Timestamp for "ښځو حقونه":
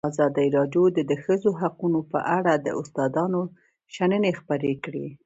1.23-1.99